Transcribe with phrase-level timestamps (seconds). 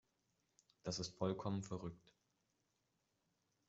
[0.81, 2.15] Das ist vollkommen verrückt.